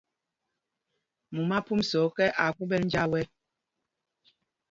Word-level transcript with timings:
Mumá 1.33 1.57
phɔmsa 1.65 1.97
ɔ́kɛ, 2.07 2.25
aa 2.41 2.53
kwómbɛl 2.55 2.83
njāā 2.85 3.05
wɛ̄. 3.11 3.23